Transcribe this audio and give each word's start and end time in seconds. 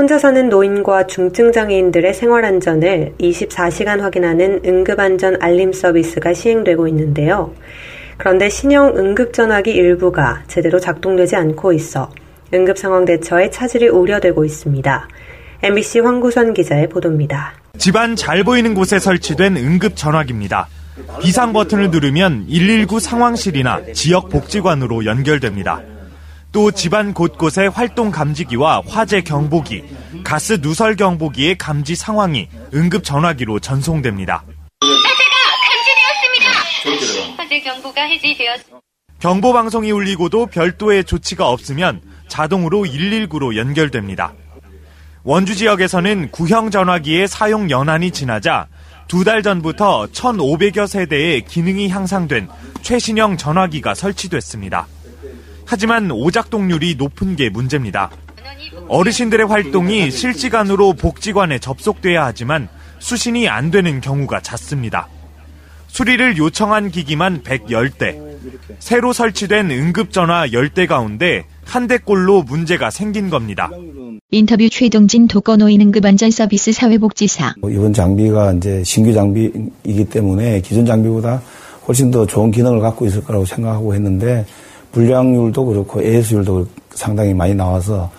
혼자 0.00 0.18
사는 0.18 0.48
노인과 0.48 1.08
중증장애인들의 1.08 2.14
생활안전을 2.14 3.16
24시간 3.20 4.00
확인하는 4.00 4.62
응급안전 4.64 5.36
알림 5.42 5.74
서비스가 5.74 6.32
시행되고 6.32 6.88
있는데요. 6.88 7.52
그런데 8.16 8.48
신형 8.48 8.96
응급전화기 8.96 9.70
일부가 9.70 10.42
제대로 10.46 10.80
작동되지 10.80 11.36
않고 11.36 11.74
있어 11.74 12.10
응급 12.54 12.78
상황 12.78 13.04
대처에 13.04 13.50
차질이 13.50 13.88
우려되고 13.88 14.42
있습니다. 14.42 15.08
MBC 15.64 16.00
황구선 16.00 16.54
기자의 16.54 16.88
보도입니다. 16.88 17.52
집안 17.76 18.16
잘 18.16 18.42
보이는 18.42 18.72
곳에 18.72 18.98
설치된 18.98 19.58
응급 19.58 19.96
전화기입니다. 19.96 20.68
비상 21.20 21.52
버튼을 21.52 21.90
누르면 21.90 22.46
119 22.48 23.00
상황실이나 23.00 23.82
지역 23.92 24.30
복지관으로 24.30 25.04
연결됩니다. 25.04 25.82
또 26.52 26.70
집안 26.72 27.14
곳곳에 27.14 27.66
활동 27.68 28.10
감지기와 28.10 28.82
화재 28.88 29.20
경보기, 29.20 29.84
가스 30.24 30.58
누설 30.60 30.96
경보기의 30.96 31.56
감지 31.58 31.94
상황이 31.94 32.48
응급 32.74 33.04
전화기로 33.04 33.60
전송됩니다. 33.60 34.42
화재가 34.80 35.36
감지되었습니다. 36.84 37.42
화재 37.42 37.60
경보가 37.60 38.02
해제되었습니다. 38.02 38.80
경보 39.20 39.52
방송이 39.52 39.90
울리고도 39.92 40.46
별도의 40.46 41.04
조치가 41.04 41.48
없으면 41.48 42.00
자동으로 42.28 42.80
119로 42.84 43.56
연결됩니다. 43.56 44.32
원주 45.22 45.54
지역에서는 45.54 46.30
구형 46.30 46.70
전화기의 46.70 47.28
사용 47.28 47.70
연한이 47.70 48.10
지나자 48.10 48.66
두 49.06 49.24
달 49.24 49.42
전부터 49.42 50.06
1,500여 50.12 50.86
세대의 50.86 51.44
기능이 51.44 51.88
향상된 51.90 52.48
최신형 52.82 53.36
전화기가 53.36 53.94
설치됐습니다. 53.94 54.86
하지만 55.70 56.10
오작동률이 56.10 56.96
높은 56.96 57.36
게 57.36 57.48
문제입니다. 57.48 58.10
어르신들의 58.88 59.46
활동이 59.46 60.10
실시간으로 60.10 60.94
복지관에 60.94 61.60
접속돼야 61.60 62.24
하지만 62.24 62.68
수신이 62.98 63.48
안 63.48 63.70
되는 63.70 64.00
경우가 64.00 64.40
잦습니다. 64.40 65.06
수리를 65.86 66.38
요청한 66.38 66.90
기기만 66.90 67.44
110대, 67.44 68.18
새로 68.80 69.12
설치된 69.12 69.70
응급전화 69.70 70.48
10대 70.48 70.88
가운데 70.88 71.44
한 71.64 71.86
대꼴로 71.86 72.42
문제가 72.42 72.90
생긴 72.90 73.30
겁니다. 73.30 73.70
인터뷰 74.32 74.68
최동진 74.68 75.28
독거노인 75.28 75.82
응급안전 75.82 76.32
서비스 76.32 76.72
사회복지사. 76.72 77.54
이번 77.70 77.92
장비가 77.92 78.54
이제 78.54 78.82
신규 78.82 79.12
장비이기 79.12 80.06
때문에 80.10 80.62
기존 80.62 80.84
장비보다 80.84 81.40
훨씬 81.86 82.10
더 82.10 82.26
좋은 82.26 82.50
기능을 82.50 82.80
갖고 82.80 83.06
있을 83.06 83.22
거라고 83.22 83.44
생각하고 83.44 83.94
했는데 83.94 84.44
불량률도 84.92 85.64
그렇고 85.64 86.02
AS율도 86.02 86.66
상당히 86.90 87.34
많이 87.34 87.54
나와서 87.54 88.10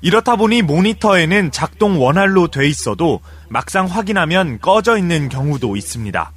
이렇다 0.00 0.36
보니 0.36 0.62
모니터에는 0.62 1.52
작동 1.52 2.02
원활로 2.02 2.48
돼 2.48 2.66
있어도 2.66 3.20
막상 3.48 3.86
확인하면 3.86 4.58
꺼져 4.60 4.96
있는 4.98 5.28
경우도 5.28 5.76
있습니다. 5.76 6.32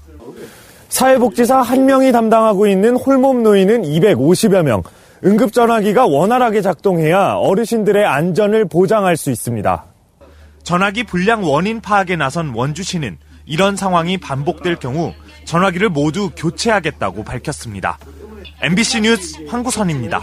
사회복지사 0.90 1.62
한 1.62 1.86
명이 1.86 2.12
담당하고 2.12 2.68
있는 2.68 2.96
홀몸 2.96 3.44
노인은 3.44 3.82
250여 3.82 4.64
명. 4.64 4.84
응급전화기가 5.26 6.06
원활하게 6.06 6.62
작동해야 6.62 7.34
어르신들의 7.34 8.06
안전을 8.06 8.66
보장할 8.66 9.18
수 9.18 9.32
있습니다. 9.32 9.86
전화기 10.64 11.04
불량 11.06 11.44
원인 11.44 11.82
파악에 11.82 12.16
나선 12.16 12.54
원주시는 12.54 13.18
이런 13.46 13.76
상황이 13.76 14.18
반복될 14.18 14.78
경우 14.78 15.14
전화기를 15.46 15.90
모두 15.90 16.30
교체하겠다고 16.36 17.24
밝혔습니다. 17.24 17.98
MBC 18.62 19.02
뉴스 19.02 19.46
황구선입니다. 19.48 20.22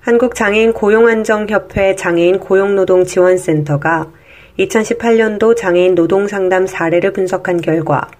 한국장애인 0.00 0.72
고용안정협회 0.72 1.96
장애인 1.96 2.38
고용노동지원센터가 2.40 4.10
2018년도 4.58 5.56
장애인 5.56 5.94
노동상담 5.94 6.66
사례를 6.66 7.12
분석한 7.12 7.60
결과 7.60 8.10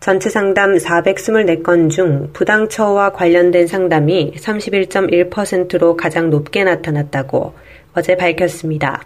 전체 0.00 0.30
상담 0.30 0.76
424건 0.76 1.90
중 1.90 2.30
부당처우와 2.32 3.12
관련된 3.12 3.66
상담이 3.66 4.34
31.1%로 4.36 5.96
가장 5.96 6.30
높게 6.30 6.64
나타났다고 6.64 7.54
어제 7.92 8.16
밝혔습니다. 8.16 9.02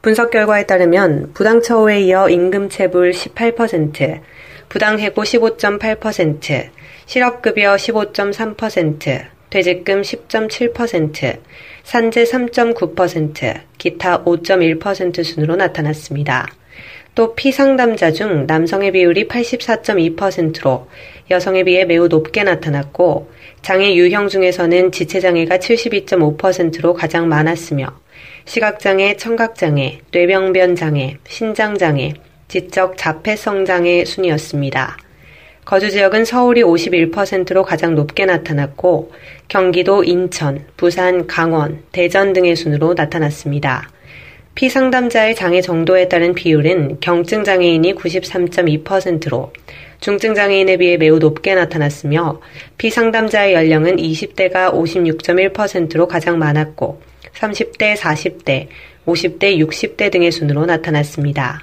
분석 0.00 0.30
결과에 0.30 0.64
따르면 0.64 1.32
부당처우에 1.34 2.02
이어 2.02 2.28
임금체불 2.28 3.10
18%, 3.10 4.20
부당해고 4.68 5.22
15.8%, 5.22 6.68
실업급여 7.06 7.74
15.3%, 7.74 9.26
퇴직금 9.50 10.02
10.7%, 10.02 11.38
산재 11.82 12.24
3.9%, 12.24 13.60
기타 13.78 14.22
5.1% 14.22 15.24
순으로 15.24 15.56
나타났습니다. 15.56 16.46
또 17.16 17.34
피상담자 17.34 18.12
중 18.12 18.46
남성의 18.46 18.92
비율이 18.92 19.26
84.2%로 19.26 20.86
여성에 21.30 21.64
비해 21.64 21.84
매우 21.84 22.06
높게 22.06 22.44
나타났고 22.44 23.32
장애 23.62 23.96
유형 23.96 24.28
중에서는 24.28 24.92
지체장애가 24.92 25.58
72.5%로 25.58 26.94
가장 26.94 27.28
많았으며 27.28 27.98
시각장애, 28.48 29.18
청각장애, 29.18 30.00
뇌병변장애, 30.10 31.18
신장장애, 31.28 32.14
지적 32.48 32.96
자폐성장애 32.96 34.06
순이었습니다. 34.06 34.96
거주 35.66 35.90
지역은 35.90 36.24
서울이 36.24 36.62
51%로 36.62 37.62
가장 37.62 37.94
높게 37.94 38.24
나타났고 38.24 39.12
경기도, 39.48 40.02
인천, 40.02 40.64
부산, 40.78 41.26
강원, 41.26 41.82
대전 41.92 42.32
등의 42.32 42.56
순으로 42.56 42.94
나타났습니다. 42.94 43.90
피상담자의 44.54 45.34
장애 45.34 45.60
정도에 45.60 46.08
따른 46.08 46.34
비율은 46.34 47.00
경증 47.00 47.44
장애인이 47.44 47.96
93.2%로 47.96 49.52
중증 50.00 50.34
장애인에 50.34 50.78
비해 50.78 50.96
매우 50.96 51.18
높게 51.18 51.54
나타났으며 51.54 52.40
피상담자의 52.78 53.52
연령은 53.52 53.96
20대가 53.96 54.72
56.1%로 54.72 56.08
가장 56.08 56.38
많았고 56.38 57.08
30대, 57.34 57.96
40대, 57.96 58.68
50대, 59.06 59.58
60대 59.58 60.10
등의 60.10 60.32
순으로 60.32 60.66
나타났습니다. 60.66 61.62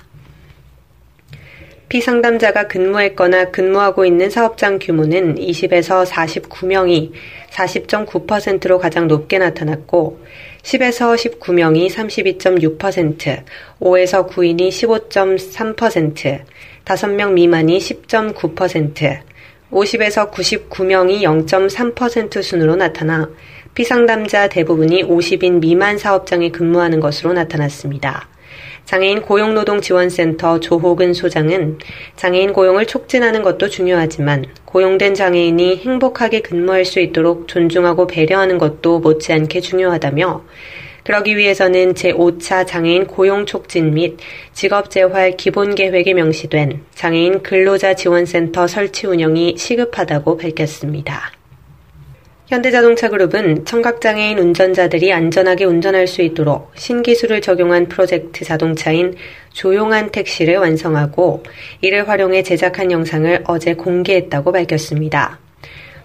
피상담자가 1.88 2.68
근무했거나 2.68 3.52
근무하고 3.52 4.06
있는 4.06 4.30
사업장 4.30 4.80
규모는 4.80 5.36
20에서 5.36 6.06
49명이 6.06 7.12
40.9%로 7.52 8.80
가장 8.80 9.08
높게 9.08 9.38
나타났고 9.38 10.20
10에서 10.64 11.16
19명이 11.16 11.90
32.6%, 11.92 13.44
5에서 13.80 14.28
9인이 14.28 14.70
15.3%, 14.70 16.42
5명 16.86 17.34
미만이 17.34 17.78
10.9%, 17.78 19.20
50에서 19.72 20.32
99명이 20.32 21.22
0.3% 21.22 22.42
순으로 22.42 22.76
나타나 22.76 23.30
피상담자 23.76 24.48
대부분이 24.48 25.04
50인 25.04 25.60
미만 25.60 25.98
사업장에 25.98 26.50
근무하는 26.50 27.02
것으로 27.02 27.34
나타났습니다. 27.34 28.30
장애인 28.86 29.22
고용노동지원센터 29.22 30.62
조호근 30.62 31.14
소장은 31.14 31.80
장애인 32.16 32.54
고용을 32.54 32.86
촉진하는 32.86 33.42
것도 33.42 33.68
중요하지만 33.68 34.46
고용된 34.64 35.14
장애인이 35.14 35.78
행복하게 35.78 36.40
근무할 36.40 36.86
수 36.86 37.02
있도록 37.02 37.50
존중하고 37.50 38.08
배려하는 38.08 38.58
것도 38.60 39.00
못지않게 39.00 39.60
중요하다며 39.60 40.44
그러기 41.04 41.36
위해서는 41.36 41.96
제5차 41.96 42.66
장애인 42.66 43.08
고용 43.08 43.46
촉진 43.46 43.94
및 43.94 44.18
직업재활 44.54 45.36
기본 45.36 45.76
계획에 45.76 46.14
명시된 46.14 46.82
장애인 46.96 47.44
근로자 47.44 47.94
지원센터 47.94 48.68
설치 48.68 49.06
운영이 49.06 49.58
시급하다고 49.58 50.38
밝혔습니다. 50.38 51.32
현대자동차그룹은 52.48 53.66
청각장애인 53.66 54.38
운전자들이 54.38 55.12
안전하게 55.12 55.66
운전할 55.66 56.06
수 56.06 56.22
있도록 56.22 56.72
신기술을 56.76 57.42
적용한 57.42 57.88
프로젝트 57.88 58.46
자동차인 58.46 59.16
조용한 59.52 60.12
택시를 60.12 60.58
완성하고 60.58 61.42
이를 61.82 62.08
활용해 62.08 62.44
제작한 62.44 62.92
영상을 62.92 63.46
어제 63.48 63.74
공개했다고 63.74 64.52
밝혔습니다. 64.52 65.40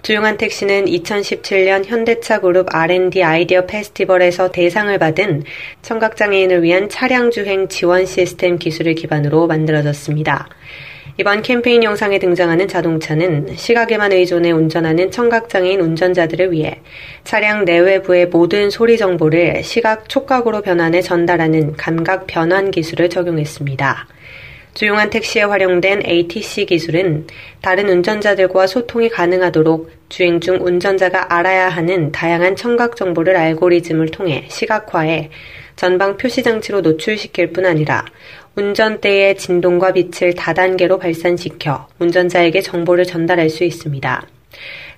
조용한 0.01 0.39
택시는 0.39 0.87
2017년 0.87 1.85
현대차 1.85 2.41
그룹 2.41 2.75
R&D 2.75 3.23
아이디어 3.23 3.67
페스티벌에서 3.67 4.51
대상을 4.51 4.97
받은 4.99 5.43
청각장애인을 5.83 6.63
위한 6.63 6.89
차량 6.89 7.31
주행 7.31 7.69
지원 7.69 8.07
시스템 8.07 8.59
기술을 8.59 8.95
기반으로 8.95 9.47
만들어졌습니다. 9.47 10.49
이번 11.17 11.43
캠페인 11.43 11.83
영상에 11.83 12.19
등장하는 12.19 12.69
자동차는 12.69 13.57
시각에만 13.57 14.13
의존해 14.13 14.53
운전하는 14.53 15.11
청각장애인 15.11 15.81
운전자들을 15.81 16.53
위해 16.53 16.81
차량 17.25 17.65
내외부의 17.65 18.27
모든 18.27 18.71
소리 18.71 18.97
정보를 18.97 19.63
시각 19.63 20.09
촉각으로 20.09 20.63
변환해 20.63 21.03
전달하는 21.03 21.77
감각 21.77 22.27
변환 22.27 22.71
기술을 22.71 23.11
적용했습니다. 23.11 24.07
조용한 24.75 25.11
택시에 25.11 25.43
활용된 25.43 26.07
ATC 26.07 26.67
기술은 26.67 27.27
다른 27.61 27.89
운전자들과 27.89 28.69
소통이 28.69 29.09
가능하도록 29.09 29.91
주행 30.09 30.41
중 30.41 30.65
운전자가 30.65 31.35
알아야 31.35 31.69
하는 31.69 32.13
다양한 32.13 32.55
청각 32.57 32.95
정보를 32.95 33.37
알고리즘을 33.37 34.11
통해 34.11 34.45
시각화해 34.49 35.31
전방 35.75 36.17
표시 36.19 36.43
장치로 36.43 36.83
노출시킬 36.83 37.53
뿐 37.53 37.67
아니라 37.67 38.05
운전대의 38.57 39.37
진동과 39.37 39.93
빛을 39.93 40.35
다단계로 40.35 40.99
발산시켜 40.99 41.87
운전자에게 41.99 42.61
정보를 42.61 43.05
전달할 43.05 43.49
수 43.49 43.65
있습니다. 43.65 44.27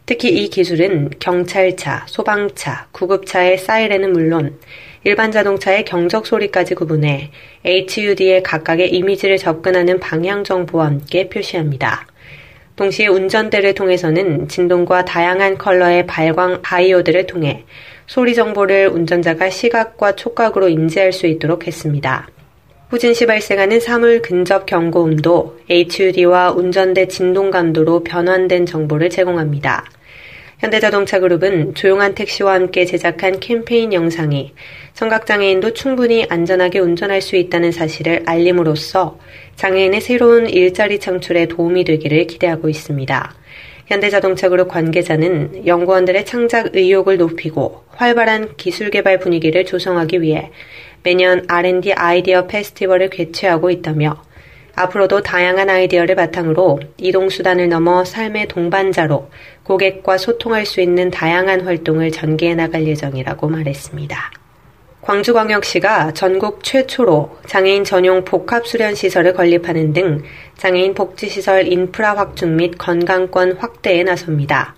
특히 0.06 0.30
이 0.30 0.48
기술은 0.48 1.10
경찰차, 1.18 2.04
소방차, 2.08 2.88
구급차의 2.92 3.58
사이렌은 3.58 4.12
물론 4.12 4.58
일반 5.04 5.30
자동차의 5.30 5.84
경적 5.84 6.26
소리까지 6.26 6.74
구분해 6.74 7.30
HUD의 7.64 8.42
각각의 8.42 8.92
이미지를 8.92 9.36
접근하는 9.36 10.00
방향 10.00 10.44
정보와 10.44 10.86
함께 10.86 11.28
표시합니다. 11.28 12.06
동시에 12.76 13.06
운전대를 13.06 13.74
통해서는 13.74 14.48
진동과 14.48 15.04
다양한 15.04 15.58
컬러의 15.58 16.06
발광 16.06 16.62
바이오드를 16.62 17.26
통해 17.26 17.64
소리 18.06 18.34
정보를 18.34 18.88
운전자가 18.88 19.50
시각과 19.50 20.16
촉각으로 20.16 20.68
인지할 20.68 21.12
수 21.12 21.26
있도록 21.26 21.66
했습니다. 21.66 22.28
후진 22.92 23.14
시 23.14 23.24
발생하는 23.24 23.80
사물 23.80 24.20
근접 24.20 24.66
경고음도 24.66 25.60
HUD와 25.70 26.50
운전대 26.52 27.08
진동 27.08 27.50
감도로 27.50 28.04
변환된 28.04 28.66
정보를 28.66 29.08
제공합니다. 29.08 29.86
현대자동차 30.58 31.18
그룹은 31.18 31.72
조용한 31.74 32.14
택시와 32.14 32.52
함께 32.52 32.84
제작한 32.84 33.40
캠페인 33.40 33.94
영상이 33.94 34.52
청각장애인도 34.92 35.72
충분히 35.72 36.26
안전하게 36.28 36.80
운전할 36.80 37.22
수 37.22 37.36
있다는 37.36 37.72
사실을 37.72 38.24
알림으로써 38.26 39.18
장애인의 39.56 40.02
새로운 40.02 40.46
일자리 40.46 41.00
창출에 41.00 41.46
도움이 41.46 41.84
되기를 41.84 42.26
기대하고 42.26 42.68
있습니다. 42.68 43.34
현대자동차 43.86 44.50
그룹 44.50 44.68
관계자는 44.68 45.66
연구원들의 45.66 46.26
창작 46.26 46.76
의욕을 46.76 47.16
높이고 47.16 47.84
활발한 47.90 48.56
기술 48.58 48.90
개발 48.90 49.18
분위기를 49.18 49.64
조성하기 49.64 50.20
위해 50.20 50.50
매년 51.02 51.44
R&D 51.48 51.92
아이디어 51.94 52.46
페스티벌을 52.46 53.10
개최하고 53.10 53.70
있다며 53.70 54.22
앞으로도 54.74 55.22
다양한 55.22 55.68
아이디어를 55.68 56.14
바탕으로 56.14 56.80
이동수단을 56.96 57.68
넘어 57.68 58.04
삶의 58.04 58.48
동반자로 58.48 59.28
고객과 59.64 60.18
소통할 60.18 60.64
수 60.64 60.80
있는 60.80 61.10
다양한 61.10 61.62
활동을 61.62 62.10
전개해 62.10 62.54
나갈 62.54 62.86
예정이라고 62.86 63.48
말했습니다. 63.48 64.32
광주광역시가 65.02 66.14
전국 66.14 66.62
최초로 66.62 67.38
장애인 67.46 67.82
전용 67.82 68.24
복합수련시설을 68.24 69.34
건립하는 69.34 69.92
등 69.92 70.22
장애인 70.56 70.94
복지시설 70.94 71.66
인프라 71.66 72.16
확충 72.16 72.56
및 72.56 72.78
건강권 72.78 73.54
확대에 73.58 74.04
나섭니다. 74.04 74.76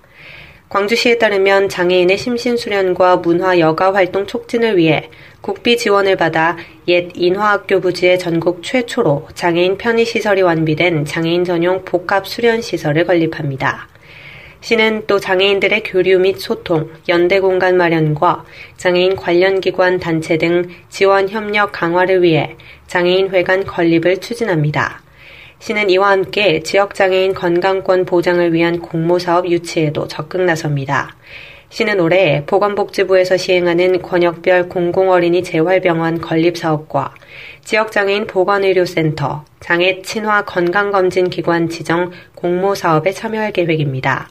광주시에 0.74 1.18
따르면 1.18 1.68
장애인의 1.68 2.18
심신수련과 2.18 3.18
문화 3.18 3.60
여가 3.60 3.94
활동 3.94 4.26
촉진을 4.26 4.76
위해 4.76 5.08
국비 5.40 5.76
지원을 5.76 6.16
받아 6.16 6.56
옛 6.88 7.10
인화학교 7.14 7.80
부지의 7.80 8.18
전국 8.18 8.60
최초로 8.64 9.28
장애인 9.34 9.78
편의시설이 9.78 10.42
완비된 10.42 11.04
장애인 11.04 11.44
전용 11.44 11.84
복합수련시설을 11.84 13.04
건립합니다. 13.06 13.86
시는 14.62 15.04
또 15.06 15.20
장애인들의 15.20 15.84
교류 15.84 16.18
및 16.18 16.40
소통, 16.40 16.90
연대 17.08 17.38
공간 17.38 17.76
마련과 17.76 18.44
장애인 18.76 19.14
관련 19.14 19.60
기관 19.60 20.00
단체 20.00 20.38
등 20.38 20.68
지원 20.88 21.28
협력 21.28 21.70
강화를 21.70 22.24
위해 22.24 22.56
장애인 22.88 23.28
회관 23.28 23.64
건립을 23.64 24.16
추진합니다. 24.16 25.03
시는 25.64 25.88
이와 25.88 26.10
함께 26.10 26.60
지역장애인 26.60 27.32
건강권 27.32 28.04
보장을 28.04 28.52
위한 28.52 28.80
공모사업 28.80 29.48
유치에도 29.48 30.06
적극 30.08 30.42
나섭니다. 30.42 31.16
시는 31.70 32.00
올해 32.00 32.44
보건복지부에서 32.44 33.38
시행하는 33.38 34.02
권역별 34.02 34.68
공공어린이 34.68 35.42
재활병원 35.42 36.20
건립사업과 36.20 37.14
지역장애인 37.64 38.26
보건의료센터, 38.26 39.46
장애 39.60 40.02
친화 40.02 40.44
건강검진기관 40.44 41.70
지정 41.70 42.10
공모사업에 42.34 43.12
참여할 43.12 43.52
계획입니다. 43.52 44.28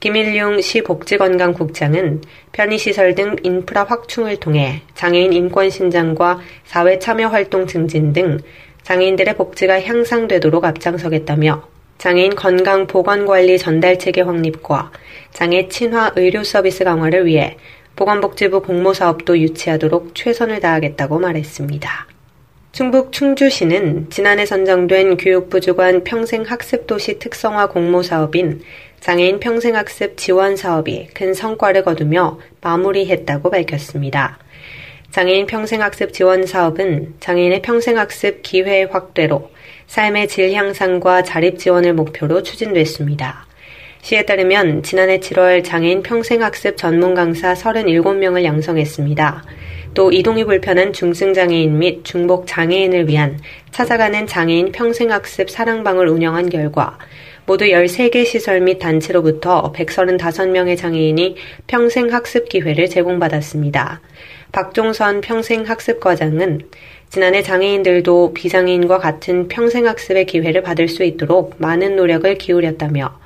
김일용 0.00 0.62
시 0.62 0.80
복지건강국장은 0.80 2.22
편의시설 2.52 3.14
등 3.14 3.36
인프라 3.42 3.84
확충을 3.84 4.38
통해 4.38 4.80
장애인 4.94 5.34
인권 5.34 5.68
신장과 5.68 6.40
사회 6.64 6.98
참여 6.98 7.28
활동 7.28 7.66
증진 7.66 8.14
등 8.14 8.38
장애인들의 8.82 9.36
복지가 9.36 9.80
향상되도록 9.82 10.64
앞장서겠다며 10.64 11.68
장애인 11.98 12.34
건강 12.34 12.86
보건관리 12.86 13.58
전달 13.58 13.98
체계 13.98 14.22
확립과 14.22 14.90
장애 15.32 15.68
친화 15.68 16.12
의료 16.16 16.42
서비스 16.42 16.82
강화를 16.84 17.26
위해 17.26 17.56
보건복지부 17.96 18.62
공모사업도 18.62 19.38
유치하도록 19.38 20.14
최선을 20.14 20.60
다하겠다고 20.60 21.18
말했습니다. 21.18 22.06
충북 22.72 23.12
충주시는 23.12 24.10
지난해 24.10 24.46
선정된 24.46 25.18
교육부 25.18 25.60
주관 25.60 26.04
평생학습도시 26.04 27.18
특성화 27.18 27.68
공모사업인 27.68 28.62
장애인 29.00 29.40
평생학습 29.40 30.16
지원 30.16 30.56
사업이 30.56 31.08
큰 31.12 31.34
성과를 31.34 31.84
거두며 31.84 32.38
마무리했다고 32.60 33.50
밝혔습니다. 33.50 34.38
장애인 35.10 35.46
평생학습 35.46 36.12
지원 36.12 36.46
사업은 36.46 37.14
장애인의 37.18 37.62
평생학습 37.62 38.42
기회 38.42 38.84
확대로 38.84 39.50
삶의 39.88 40.28
질 40.28 40.52
향상과 40.52 41.24
자립 41.24 41.58
지원을 41.58 41.94
목표로 41.94 42.44
추진됐습니다. 42.44 43.44
시에 44.02 44.24
따르면 44.24 44.84
지난해 44.84 45.18
7월 45.18 45.64
장애인 45.64 46.04
평생학습 46.04 46.76
전문 46.76 47.14
강사 47.14 47.54
37명을 47.54 48.44
양성했습니다. 48.44 49.44
또 49.94 50.12
이동이 50.12 50.44
불편한 50.44 50.92
중증장애인 50.92 51.76
및 51.76 52.04
중복 52.04 52.46
장애인을 52.46 53.08
위한 53.08 53.36
찾아가는 53.72 54.28
장애인 54.28 54.70
평생학습 54.70 55.50
사랑방을 55.50 56.08
운영한 56.08 56.50
결과 56.50 56.96
모두 57.46 57.64
13개 57.64 58.24
시설 58.24 58.60
및 58.60 58.78
단체로부터 58.78 59.72
135명의 59.72 60.76
장애인이 60.76 61.34
평생학습 61.66 62.48
기회를 62.48 62.88
제공받았습니다. 62.88 64.00
박종선 64.52 65.20
평생학습과장은 65.20 66.62
지난해 67.08 67.42
장애인들도 67.42 68.34
비장애인과 68.34 68.98
같은 68.98 69.46
평생학습의 69.46 70.26
기회를 70.26 70.62
받을 70.62 70.88
수 70.88 71.04
있도록 71.04 71.54
많은 71.58 71.94
노력을 71.94 72.32
기울였다며 72.36 73.16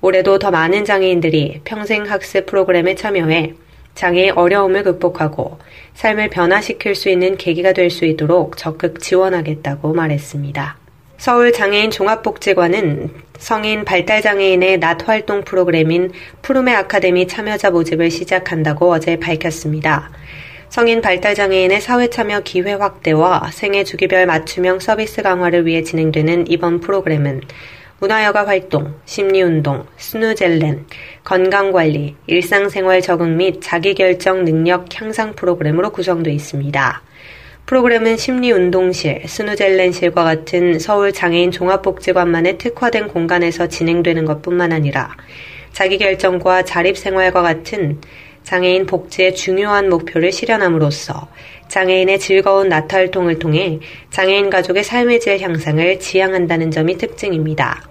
올해도 0.00 0.38
더 0.38 0.52
많은 0.52 0.84
장애인들이 0.84 1.62
평생학습 1.64 2.46
프로그램에 2.46 2.94
참여해 2.94 3.54
장애의 3.96 4.30
어려움을 4.30 4.84
극복하고 4.84 5.58
삶을 5.94 6.30
변화시킬 6.30 6.94
수 6.94 7.08
있는 7.08 7.36
계기가 7.36 7.72
될 7.72 7.90
수 7.90 8.04
있도록 8.04 8.56
적극 8.56 9.00
지원하겠다고 9.00 9.92
말했습니다. 9.94 10.76
서울 11.16 11.52
장애인 11.52 11.90
종합복지관은 11.90 13.10
성인 13.38 13.84
발달장애인의 13.84 14.78
낮 14.78 15.08
활동 15.08 15.42
프로그램인 15.42 16.12
푸르메 16.42 16.72
아카데미 16.74 17.26
참여자 17.26 17.72
모집을 17.72 18.12
시작한다고 18.12 18.92
어제 18.92 19.18
밝혔습니다. 19.18 20.12
성인 20.68 21.00
발달장애인의 21.00 21.80
사회참여 21.80 22.40
기회 22.40 22.74
확대와 22.74 23.50
생애 23.52 23.84
주기별 23.84 24.26
맞춤형 24.26 24.80
서비스 24.80 25.22
강화를 25.22 25.64
위해 25.64 25.82
진행되는 25.82 26.46
이번 26.48 26.80
프로그램은 26.80 27.40
문화여가 28.00 28.46
활동, 28.46 28.94
심리운동, 29.06 29.86
스누젤렌, 29.96 30.84
건강관리, 31.24 32.16
일상생활 32.26 33.00
적응 33.00 33.38
및 33.38 33.60
자기결정 33.62 34.44
능력 34.44 34.86
향상 34.94 35.32
프로그램으로 35.34 35.90
구성되어 35.90 36.32
있습니다. 36.32 37.02
프로그램은 37.64 38.18
심리운동실, 38.18 39.22
스누젤렌실과 39.26 40.22
같은 40.22 40.78
서울 40.78 41.12
장애인 41.12 41.50
종합복지관만의 41.50 42.58
특화된 42.58 43.08
공간에서 43.08 43.68
진행되는 43.68 44.26
것 44.26 44.42
뿐만 44.42 44.72
아니라 44.72 45.16
자기결정과 45.72 46.62
자립생활과 46.62 47.42
같은 47.42 48.00
장애인 48.48 48.86
복지의 48.86 49.34
중요한 49.34 49.90
목표를 49.90 50.32
실현함으로써 50.32 51.28
장애인의 51.68 52.18
즐거운 52.18 52.70
나탈통을 52.70 53.38
통해 53.38 53.78
장애인 54.08 54.48
가족의 54.48 54.84
삶의 54.84 55.20
질 55.20 55.38
향상을 55.38 56.00
지향한다는 56.00 56.70
점이 56.70 56.96
특징입니다. 56.96 57.86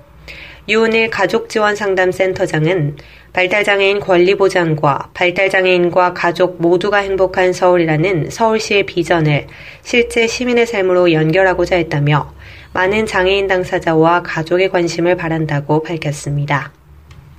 유은일 0.67 1.11
가족지원상담센터장은 1.11 2.97
발달장애인 3.33 3.99
권리보장과 3.99 5.11
발달장애인과 5.13 6.15
가족 6.15 6.59
모두가 6.59 6.97
행복한 6.97 7.53
서울이라는 7.53 8.31
서울시의 8.31 8.87
비전을 8.87 9.45
실제 9.83 10.25
시민의 10.25 10.65
삶으로 10.65 11.13
연결하고자 11.13 11.75
했다며 11.75 12.33
많은 12.73 13.05
장애인 13.05 13.45
당사자와 13.45 14.23
가족의 14.23 14.71
관심을 14.71 15.17
바란다고 15.17 15.83
밝혔습니다. 15.83 16.73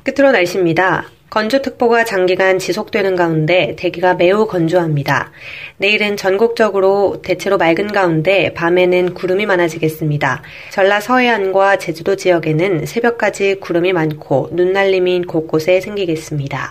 끝으로 0.04 0.30
날씨입니다. 0.30 1.17
건조특보가 1.30 2.04
장기간 2.04 2.58
지속되는 2.58 3.14
가운데 3.14 3.74
대기가 3.76 4.14
매우 4.14 4.46
건조합니다. 4.46 5.30
내일은 5.76 6.16
전국적으로 6.16 7.20
대체로 7.22 7.58
맑은 7.58 7.88
가운데 7.88 8.54
밤에는 8.54 9.12
구름이 9.12 9.44
많아지겠습니다. 9.44 10.42
전라 10.70 11.00
서해안과 11.00 11.76
제주도 11.76 12.16
지역에는 12.16 12.86
새벽까지 12.86 13.56
구름이 13.60 13.92
많고 13.92 14.48
눈날림이 14.52 15.24
곳곳에 15.24 15.80
생기겠습니다. 15.80 16.70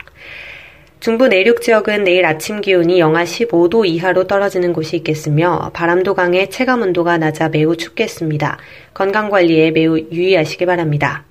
중부 0.99 1.27
내륙 1.27 1.61
지역은 1.61 2.05
내일 2.05 2.25
아침 2.25 2.59
기온이 2.59 2.99
영하 2.99 3.23
15도 3.23 3.85
이하로 3.85 4.25
떨어지는 4.25 4.73
곳이 4.73 4.97
있겠으며 4.97 5.69
바람도 5.73 6.15
강해 6.15 6.49
체감 6.49 6.81
온도가 6.81 7.19
낮아 7.19 7.49
매우 7.49 7.77
춥겠습니다. 7.77 8.57
건강 8.95 9.29
관리에 9.29 9.69
매우 9.69 9.99
유의하시기 9.99 10.65
바랍니다. 10.65 11.23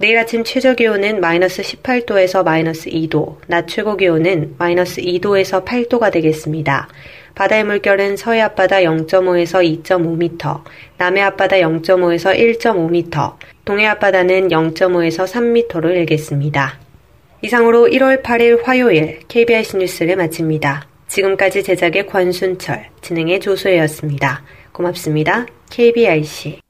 내일 0.00 0.16
아침 0.16 0.44
최저 0.44 0.74
기온은 0.74 1.20
마이너스 1.20 1.60
18도에서 1.60 2.44
마이너스 2.44 2.88
2도, 2.88 3.38
낮 3.48 3.66
최고 3.66 3.96
기온은 3.96 4.54
마이너스 4.56 5.00
2도에서 5.00 5.64
8도가 5.64 6.12
되겠습니다. 6.12 6.88
바다의 7.34 7.64
물결은 7.64 8.16
서해 8.16 8.40
앞바다 8.40 8.76
0.5에서 8.82 9.82
2.5m, 9.82 10.62
남해 10.98 11.20
앞바다 11.22 11.56
0.5에서 11.56 12.32
1.5m, 12.32 13.34
동해 13.64 13.86
앞바다는 13.86 14.48
0.5에서 14.48 15.26
3m로 15.26 15.90
일겠습니다. 15.90 16.78
이상으로 17.42 17.88
1월 17.88 18.22
8일 18.22 18.64
화요일 18.64 19.18
KBS 19.26 19.78
뉴스를 19.78 20.14
마칩니다. 20.14 20.86
지금까지 21.08 21.64
제작의 21.64 22.06
권순철, 22.06 22.86
진행의 23.00 23.40
조소혜였습니다. 23.40 24.44
고맙습니다. 24.70 25.46
KBRC. 25.70 26.60